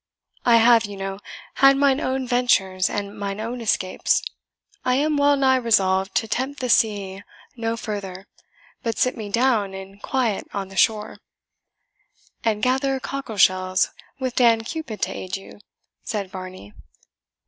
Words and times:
I 0.47 0.55
have, 0.55 0.85
you 0.85 0.97
know, 0.97 1.19
had 1.61 1.77
mine 1.77 2.01
own 2.01 2.25
ventures 2.27 2.89
and 2.89 3.15
mine 3.15 3.39
own 3.39 3.61
escapes. 3.61 4.23
I 4.83 4.95
am 4.95 5.15
well 5.15 5.37
nigh 5.37 5.57
resolved 5.57 6.15
to 6.15 6.27
tempt 6.27 6.59
the 6.59 6.69
sea 6.69 7.21
no 7.55 7.77
further, 7.77 8.25
but 8.81 8.97
sit 8.97 9.15
me 9.15 9.29
down 9.29 9.75
in 9.75 9.99
quiet 9.99 10.47
on 10.55 10.69
the 10.69 10.75
shore." 10.75 11.19
"And 12.43 12.63
gather 12.63 12.99
cockle 12.99 13.37
shells, 13.37 13.91
with 14.17 14.33
Dan 14.35 14.61
Cupid 14.63 15.03
to 15.03 15.15
aid 15.15 15.37
you," 15.37 15.59
said 16.03 16.31
Varney. 16.31 16.73